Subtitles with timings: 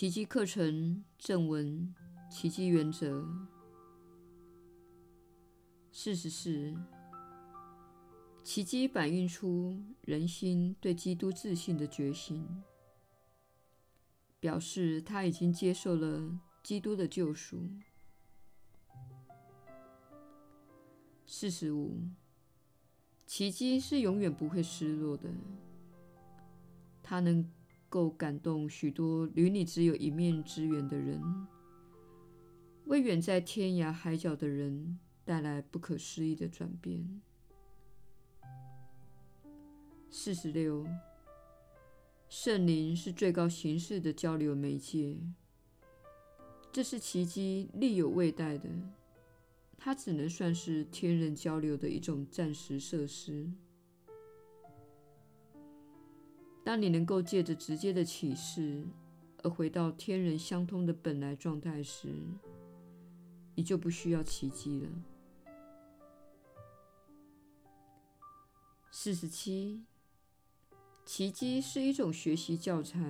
[0.00, 1.94] 奇迹课程正文：
[2.30, 3.22] 奇迹原则。
[5.92, 6.74] 事实是，
[8.42, 12.48] 奇迹反映出人心对基督自信的决心，
[14.40, 17.68] 表示他已经接受了基督的救赎。
[21.26, 22.08] 事实五，
[23.26, 25.28] 奇迹是永远不会失落的，
[27.02, 27.46] 它能
[27.90, 31.20] 够感动许多与你只有一面之缘的人，
[32.86, 34.98] 为远在天涯海角的人。
[35.22, 37.20] 带来不可思议的转变。
[40.10, 40.84] 四十六，
[42.28, 45.20] 圣灵是最高形式的交流媒介，
[46.72, 48.68] 这是奇迹力有未逮的。
[49.78, 53.52] 它只能算是天人交流的一种暂时设施。
[56.62, 58.84] 当你能够借着直接的启示
[59.42, 62.14] 而回到天人相通的本来状态时，
[63.54, 64.88] 你就不需要奇迹了。
[68.90, 69.84] 四十七，
[71.06, 73.00] 奇迹是一种学习教材，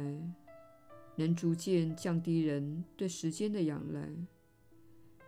[1.17, 4.09] 能逐渐降低人对时间的仰赖。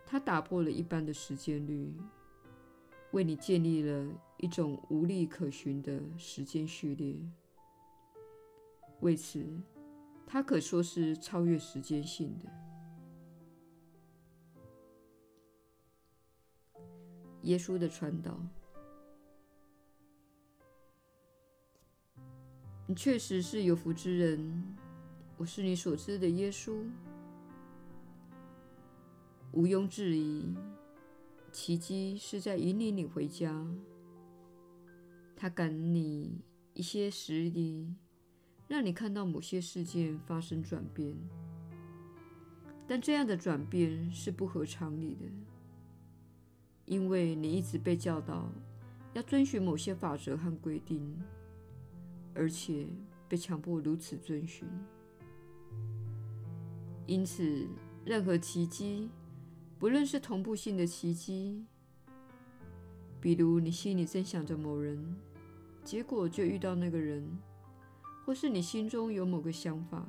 [0.05, 1.93] 它打破了一般的时间律，
[3.11, 7.15] 为你建立了一种无例可循的时间序列。
[9.03, 9.45] 为此，
[10.25, 12.49] 它可说是超越时间性的。
[17.41, 18.39] 耶稣的传道。
[22.87, 24.77] 你确实是有福之人，
[25.35, 26.85] 我是你所知的耶稣。
[29.51, 30.55] 毋庸置疑，
[31.51, 33.67] 奇迹是在引领你回家。
[35.35, 36.41] 它给你
[36.73, 37.93] 一些实例，
[38.73, 41.15] 让你看到某些事件发生转变。
[42.87, 45.25] 但这样的转变是不合常理的，
[46.85, 48.49] 因为你一直被教导
[49.13, 51.15] 要遵循某些法则和规定。
[52.35, 52.87] 而且
[53.29, 54.67] 被强迫如此遵循，
[57.05, 57.67] 因此，
[58.03, 59.07] 任何奇迹，
[59.77, 61.63] 不论是同步性的奇迹，
[63.21, 65.15] 比如你心里正想着某人，
[65.83, 67.23] 结果就遇到那个人，
[68.25, 70.05] 或是你心中有某个想法，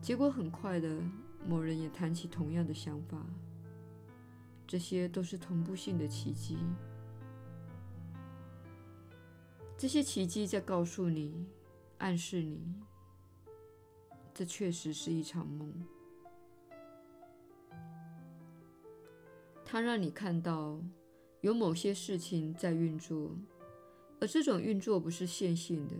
[0.00, 1.02] 结果很快的，
[1.46, 3.26] 某人也谈起同样的想法，
[4.66, 6.58] 这些都是同步性的奇迹。
[9.76, 11.44] 这些奇迹在告诉你、
[11.98, 12.62] 暗示你，
[14.32, 15.72] 这确实是一场梦。
[19.64, 20.80] 它让你看到
[21.40, 23.32] 有某些事情在运作，
[24.20, 25.94] 而这种运作不是线性的，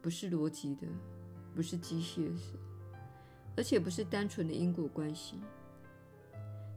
[0.00, 0.86] 不是逻辑的，
[1.54, 2.40] 不是机械的，
[3.56, 5.36] 而且不是单纯的因果关系。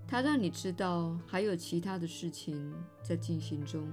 [0.08, 3.88] 它让你知道还有其他的事情在进行中。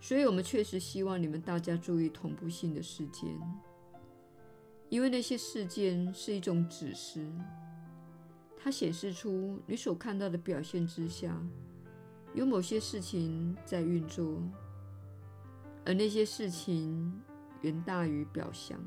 [0.00, 3.30] 所以，我们确实希望你们大家注意同步性的事件，
[4.90, 7.26] 因为那些事件是一种指示，
[8.56, 11.40] 它显示出你所看到的表现之下，
[12.34, 14.42] 有某些事情在运作，
[15.84, 17.20] 而那些事情
[17.62, 18.78] 远大于表象。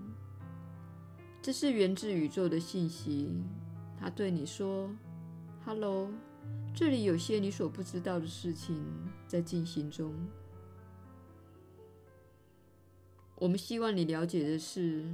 [1.42, 3.32] 这是源自宇宙的信息，
[4.00, 4.90] 它对你说
[5.66, 6.10] ：“Hello，
[6.74, 8.84] 这里有些你所不知道的事情
[9.28, 10.14] 在进行中。”
[13.40, 15.06] 我们希望你了解的是，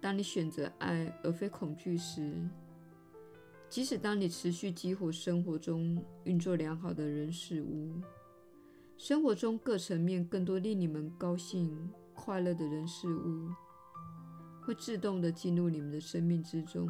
[0.00, 2.48] 当你选择爱而非恐惧时，
[3.68, 7.92] 即使当你持续激活生活中运作良好的人事物，
[9.02, 13.50] 生活中各层面更多令你们高兴快乐的人事物，
[14.60, 16.88] 会自动地进入你们的生命之中。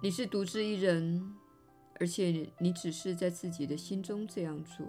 [0.00, 1.34] 你是独自一人，
[1.98, 4.86] 而且你只是在自己的心中这样做。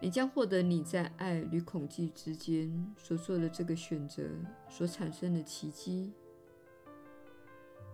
[0.00, 4.24] 你将获得你在爱与恐惧之间所做的这个选择
[4.68, 6.12] 所产生的奇迹，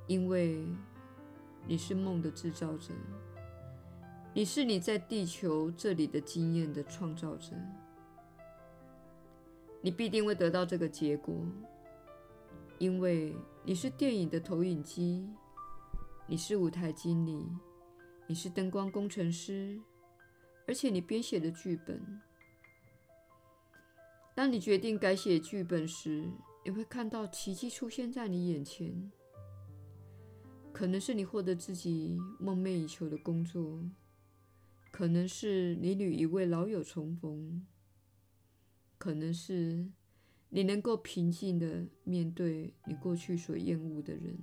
[0.06, 0.66] 因为
[1.66, 2.94] 你是梦的制造者，
[4.32, 7.52] 你是你在地球这里的经验的创造者，
[9.80, 11.44] 你必定会得到这个结果，
[12.78, 13.34] 因为
[13.64, 15.28] 你是电影的投影机，
[16.28, 17.44] 你是舞台经理，
[18.28, 19.80] 你是灯光工程师。
[20.68, 22.00] 而且你编写的剧本，
[24.36, 26.30] 当你决定改写剧本时，
[26.64, 29.10] 你会看到奇迹出现在你眼前。
[30.72, 33.82] 可能是你获得自己梦寐以求的工作，
[35.00, 37.66] 可能是你与一位老友重逢，
[38.98, 39.88] 可能是
[40.50, 44.38] 你能够平静地面对你过去所厌恶的人。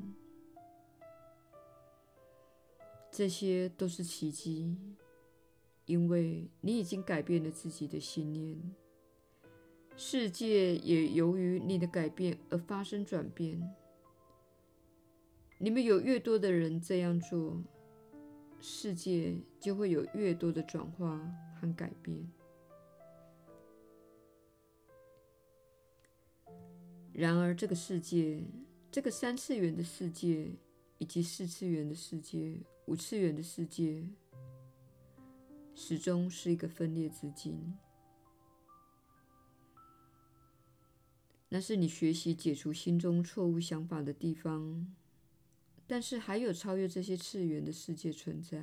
[3.12, 4.76] 这些都是奇迹，
[5.86, 8.60] 因为你已经改变了自己的信念。
[9.96, 13.62] 世界也由于你的改变而发生转变。
[15.60, 17.62] 你们有越多的人这样做，
[18.60, 21.20] 世界就会有越多的转化
[21.60, 22.30] 和改变。
[27.14, 28.44] 然而，这个世界，
[28.92, 30.52] 这个三次元的世界，
[31.00, 34.08] 以及四次元的世界、五次元的世界，
[35.74, 37.76] 始终是一个分裂之境。
[41.50, 44.94] 那是你学习解除心中错误想法的地方。
[45.88, 48.62] 但是，还有超越这些次元的世界存在，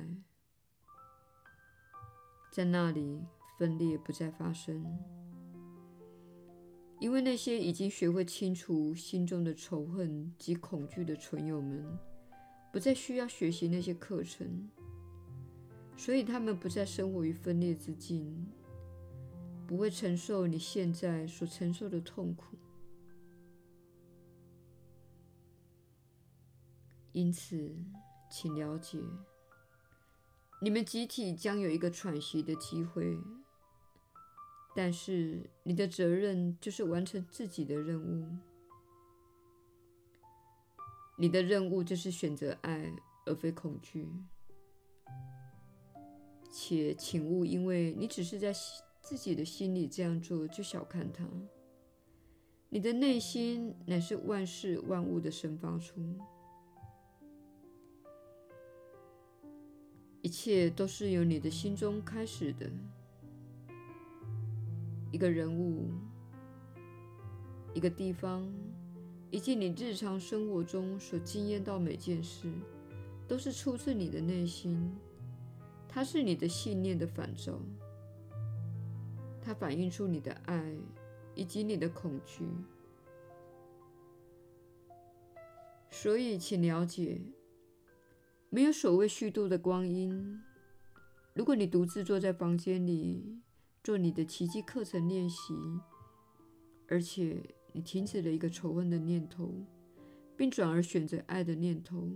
[2.51, 3.23] 在那里
[3.57, 4.85] 分裂不再发生。
[6.99, 11.97] 因为那些已经学会清除心中的仇恨及恐惧的存有们，
[12.71, 14.69] 不再需要学习那些课程，
[15.97, 18.47] 所以他们不再生活于分裂之境，
[19.67, 22.55] 不会承受你现在所承受的痛苦。
[27.15, 27.73] 因此，
[28.29, 28.99] 请了解，
[30.61, 33.17] 你们集体将有一个喘息的机会。
[34.75, 38.27] 但是，你的责任就是完成自己的任务。
[41.17, 42.91] 你的任务就是选择爱，
[43.25, 44.05] 而非恐惧。
[46.51, 48.51] 且请勿因为你只是在
[49.01, 51.25] 自己的心里这样做，就小看它。
[52.67, 56.01] 你的内心乃是万事万物的生发处，
[60.35, 62.69] 一切都是由你的心中开始的。
[65.09, 65.87] 一个人物、
[67.73, 68.45] 一个地方，
[69.31, 72.51] 以及你日常生活中所经验到每件事，
[73.29, 74.93] 都是出自你的内心。
[75.87, 77.57] 它是你的信念的反照，
[79.41, 80.75] 它反映出你的爱
[81.33, 82.45] 以及你的恐惧。
[85.89, 87.21] 所以，请了解，
[88.55, 90.41] 没有所谓虚度的光阴。
[91.33, 93.41] 如果你独自坐在房间里，
[93.83, 95.53] 做你的奇迹课程练习，
[96.87, 97.43] 而且
[97.73, 99.53] 你停止了一个仇恨的念头，
[100.37, 102.09] 并转而选择爱的念头，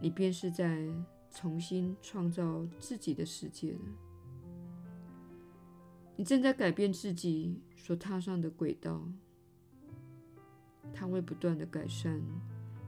[0.00, 0.88] 你便是在
[1.30, 3.80] 重新创造自己的世界了。
[6.16, 9.06] 你正在改变自己所踏上的轨道，
[10.94, 12.18] 它会不断的改善，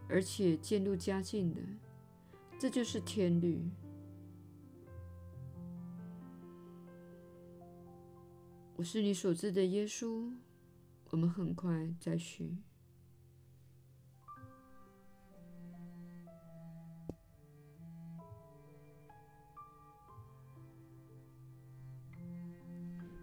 [0.08, 1.60] 而且渐入佳境的。
[2.58, 3.70] 这就是天律。
[8.74, 10.32] 我是你所知的耶稣，
[11.10, 12.56] 我们很快再续。